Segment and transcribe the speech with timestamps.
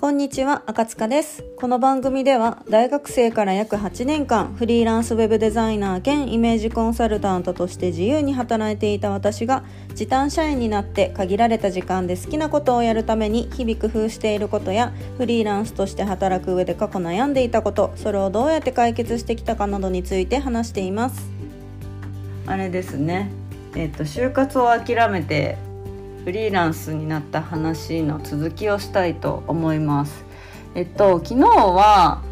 [0.00, 1.42] こんにちは赤塚です。
[1.56, 9.64] この番組では大学生から約8年間フリーランスウェブデザイナー兼イメージコンサルタントとして自由に働いていた私が
[9.96, 21.28] 時短社員になって限られた時間で好きなことをやるために日々工夫していることやフリーランスとして働く上で過去悩んでいたことそれをどうやって解決してきたかなどについて話しています。
[22.46, 23.32] あれですね。
[23.74, 25.58] えっ、と就活を諦めて
[26.28, 30.26] フリーランスになった話の続きをしたいと思います。
[30.74, 32.22] えっと昨日は、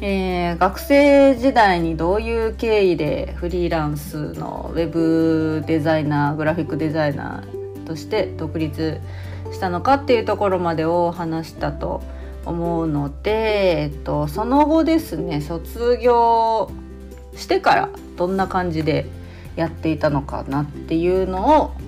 [0.00, 8.98] えー、学生時代にどういう経緯でフリーランスのウェブデザイナーグラフィックデザイナーとして独立
[9.52, 12.00] したのかっていうところまでを話したと
[12.46, 16.70] 思うので、えっと、その後ですね卒業
[17.36, 19.04] してからどんな感じで
[19.54, 21.87] やっていたのかなっていうのを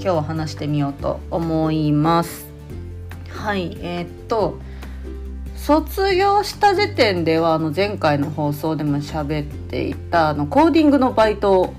[0.00, 2.46] 今日は話してみようと思います。
[3.30, 4.58] はいえー、っと
[5.56, 11.74] 卒業した時点ではあの前回の放送でも喋っていたあのコーディングのバイトを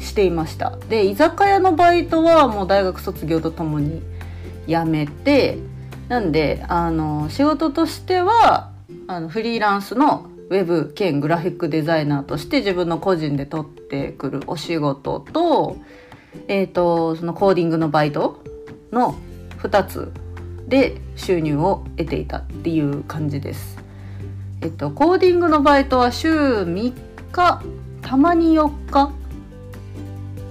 [0.00, 0.76] していました。
[0.88, 4.02] で居酒屋のバイトはもう大学卒業とともに
[4.66, 5.58] 辞めて
[6.08, 8.72] なんであの仕事としては
[9.06, 15.76] あのフリーランスのウェブ兼グラフィックデザイナーとして自分の個人で取ってくるお仕事と
[16.48, 18.42] えーと、そのコーディングのバイト
[18.92, 19.16] の
[19.58, 20.12] 2つ
[20.68, 23.78] で収入を得ていたっていう感じです。
[24.60, 26.92] えっと、コーディングのバイトは週3
[27.32, 27.62] 日
[28.02, 29.12] たまに4日。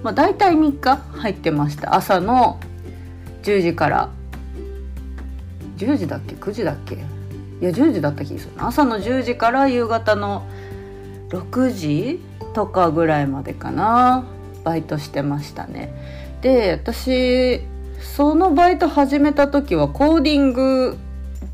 [0.04, 1.96] まあ大体3日入ってました。
[1.96, 2.60] 朝の
[3.44, 4.10] 10時から。
[5.78, 6.96] 10時だっけ？9時だっけ？
[6.96, 6.98] い
[7.62, 10.46] や10時だった気がする朝の10時から夕方の
[11.30, 12.22] 6時
[12.54, 14.26] とかぐらいまでかな。
[14.66, 15.94] バイトしてましたね。
[16.42, 17.62] で私
[18.02, 20.98] そのバイト始めた時はコーディング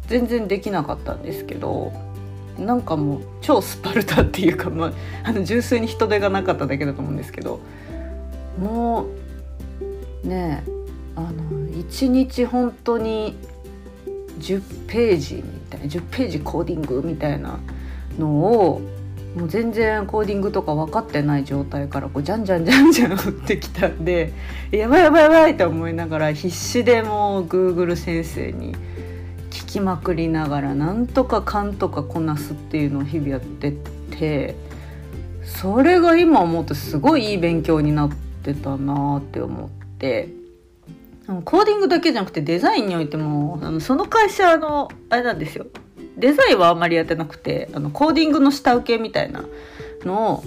[0.08, 1.94] 全然できなかったんですけど
[2.58, 4.91] なんかもう超スパルタっていうか、まあ、
[5.24, 7.59] あの純粋に人手がなかっただけだと思うんですけど
[8.59, 9.08] も
[10.24, 10.64] うね
[11.16, 11.31] あの
[11.69, 13.35] 1日本当に
[14.40, 17.59] 10ページみたいな10ページコーディングみたいな
[18.18, 18.81] のを
[19.36, 24.34] もう全然コーディングとか分かってない状態からこうじゃんじゃんじゃんじゃん打ってきたんで
[24.72, 28.75] やばいやばいやばいって思いながら必死でもう Google 先生に
[29.50, 34.56] 聞きまくりながらなんとか勘とかこなすっていうのを日々やってて
[35.44, 38.09] それが今思うとすごいいい勉強になっ
[38.44, 40.30] てたなって思って
[41.46, 45.68] コーディングだけじゃなくてデザインにおいてもあのその会社のあれなんですよ。
[46.22, 49.44] デザインはあんまりやってなくてあのコーディングの下請けみたいな
[50.06, 50.44] のを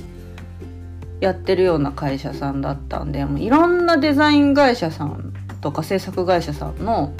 [1.20, 7.12] やってるような会社さんだったんでもういろんなデザイン会社さんとか制作会社さんの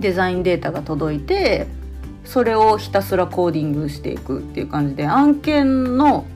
[0.00, 1.66] デザインデータが届いて
[2.24, 6.26] それをひたすらコーディングしていくっていう感じで案件の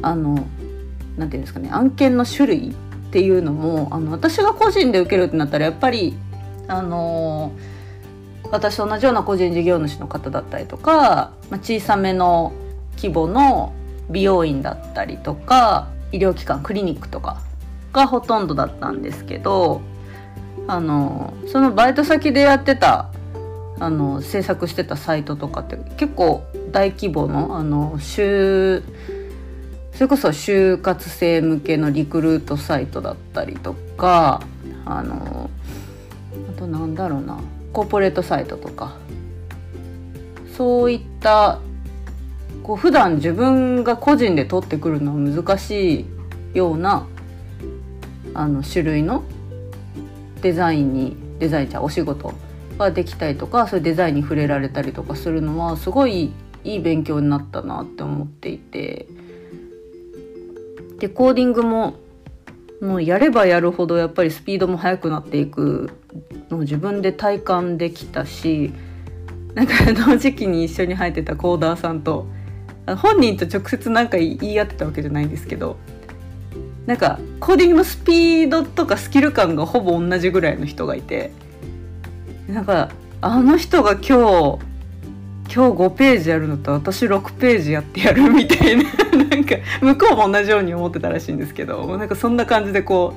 [0.00, 0.46] あの何て
[1.16, 2.74] 言うんですかね案件の種類っ
[3.12, 6.16] ていうのもあの私が個人で受けるってなったらやっぱり
[6.66, 7.79] あのー
[8.50, 12.52] 私と同じような個人事業主の方だったりとか、まあ、小さめの
[12.96, 13.72] 規模の
[14.10, 17.40] 美容院だったりとか医療機関クリニックとか
[17.92, 19.80] がほとんどだったんですけど
[20.66, 23.10] あのそのバイト先でやってた
[23.78, 28.82] あの制作してたサイトとかって結構大規模のあの就
[29.92, 34.42] それこそ就活生向けのリクルートサイトだったりとか
[34.84, 35.50] あの
[36.54, 37.40] あとなんだろうな。
[37.72, 38.96] コーポレートサイトとか
[40.56, 41.60] そういった
[42.62, 46.06] こう普段自分が個人で取ってくるのは難しい
[46.54, 47.06] ような
[48.34, 49.24] あの種類の
[50.42, 52.34] デザインにデザインじゃお仕事
[52.78, 56.32] ができたりとかそういうデザインに触れられたりとかするのはすごい
[56.64, 59.06] いい勉強になったなって思っていて
[60.98, 61.94] でコーディングも
[62.80, 65.90] もうやればやるほどやっぱりスピードも速くなっていく
[66.50, 68.72] のを自分で体感できたし
[69.54, 72.26] なんか同時期に一緒に入ってたコーダーさんと
[72.96, 75.76] 本人と直接何か言い合ってたわけじゃないんですけど
[76.86, 81.30] なんかコーディングのスピードとかスキル感がほぼ同じぐらいの人がいて
[82.48, 82.90] なんか
[83.20, 84.70] あの人が今日
[85.52, 88.84] 今日5ページやるのと私6ページやってやるみたいな
[89.24, 93.14] なんか向こうも同じように思ってたらしいんですけどなんかそんな感じでこ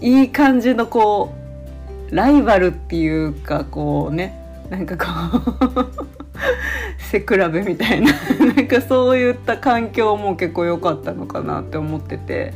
[0.00, 1.39] ういい感じのこう
[2.10, 4.36] ライバルっていうかこうね
[4.70, 5.38] なんかこ
[5.76, 5.90] う
[7.10, 8.12] 背比べみたいな
[8.54, 12.52] なんかそういった環境も結構良かったのかなって思ってて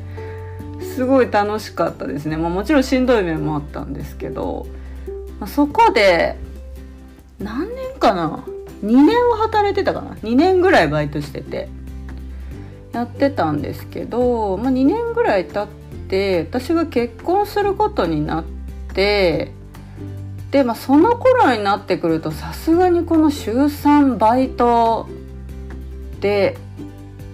[0.94, 4.66] すごい楽しかったですね、まあ、もちろんしんどい面もあったんですけど、
[5.40, 6.36] まあ、そこで
[7.40, 8.44] 何年かな
[8.84, 11.68] ？2年は働いてたかな？2年ぐらいバイトしてて
[12.92, 15.66] やってたんですけど、まあ、2年ぐらい経っ
[16.08, 18.53] て私が結婚することになって
[18.94, 19.52] で、
[20.64, 25.08] まあ、その頃になってくるとさすがにこの週3バイト
[26.20, 26.56] で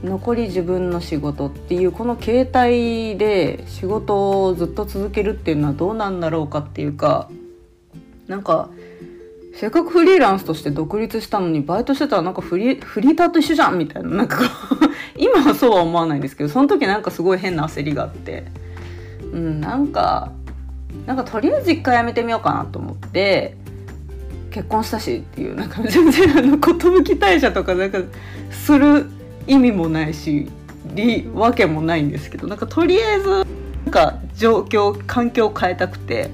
[0.02, 7.30] 残り自分の仕事っていうこの形態で仕事をずっと続けるっていうのはどうなんだろうかっていうか
[8.26, 8.70] なんか
[9.54, 14.38] せっかくフリーランスとして独立したのにバイトしてたらなんかフリフリーターと一緒じゃんみたいななんか
[15.18, 18.46] 今はそうは思わないんですけどその時なんかすごい変な焦りがあって
[19.34, 20.32] うんなんか
[21.06, 23.56] なんかとりあえず一回やめてみようかなと思って
[24.50, 27.98] 結婚したしっていうなんか全然あの寿退社とかなんか
[28.50, 29.06] する
[29.46, 30.50] 意味もないし
[30.94, 33.44] りわけもないんですけどなんかとりあえずなん
[33.90, 36.30] か状況環境を変えたくて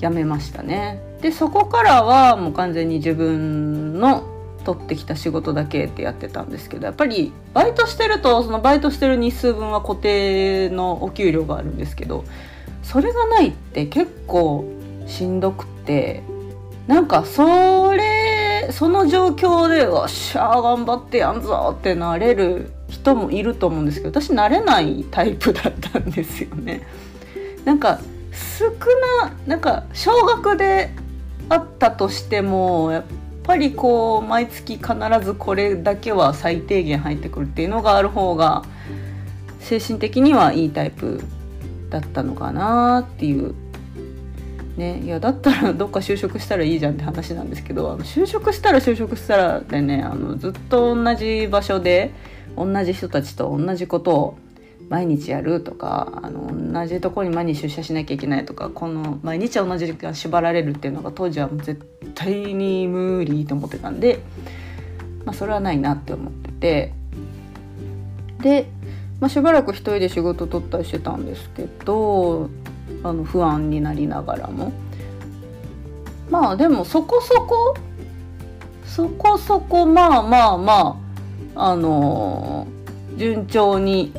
[0.00, 1.00] やめましたね。
[1.20, 4.24] でそこからはもう完全に自分の
[4.64, 12.24] 取ってきた仕事だけってやってたんですけどやっぱりバイトしてるとそのバイトしてる日数分は固定のお給料があるんですけど
[12.84, 14.64] それがないって結構
[15.06, 16.22] しんどくて
[16.86, 26.86] なんかそれその状況で「わっしゃー頑張ってやんぞ」ってなれる人もいると思うんですけど私なれないタイプだったんですよね。
[27.64, 27.98] なんか
[28.32, 28.66] 少
[29.22, 30.90] ななんか小学で
[31.48, 33.04] あったとしてもやっ
[33.42, 34.86] ぱりこう毎月必
[35.22, 38.64] ずこれだけは最低限入ってくるっていうのがある方が
[39.60, 41.22] 精神的にはいいタイプ
[41.90, 43.54] だったのかなっていう。
[44.76, 52.12] ねいやだったら どっか就職したらいいじゃんって話なんですけどあの就職したら就職したらでねあのずっと同じ場所で
[52.56, 54.38] 同じ人たちと同じことを
[54.88, 61.80] 毎日やるとかあの同じところに毎日出社しなきゃいけないとかこの毎日同じ時間縛られるっていうのが当時は絶
[62.14, 64.20] 対に無理と思ってたんで、
[65.24, 66.92] まあ、それはないなって思ってて。
[68.42, 68.66] で、
[69.20, 72.50] まあ、しばらく一人で仕事取ったりしてたんですけど
[73.02, 74.72] あの不安になりながらも
[76.30, 77.76] まあでもそこそこ
[78.84, 81.00] そこそこまあまあま
[81.54, 84.12] ああのー、順調に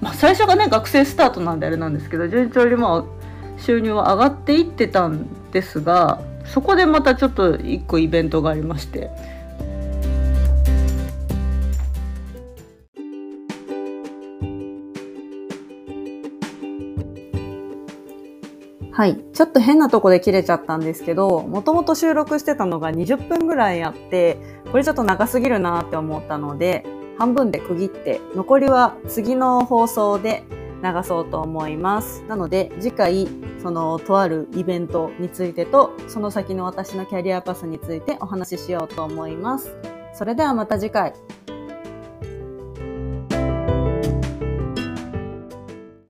[0.00, 9.10] まあ、最初がね学生スタートなんであれなんですけど順調にまあ収入は上がっていってたんですがそこでまたちょっと一個イベントがありまして。
[18.98, 19.16] はい。
[19.32, 24.38] ちょっと変なとこで切れちゃったんですけど、もともと収録してたのが20分ぐらいあって、
[24.72, 26.84] これちょっと長すぎるなって思ったので、
[27.16, 30.42] 半分で区切って残りは次の放送で
[30.82, 32.24] 流そうと思います。
[32.24, 33.28] なので次回
[33.62, 39.76] そのとあるイベントについてとその先の私のキャリアパスについてお話ししようと思います。
[40.12, 41.12] それではまた次回。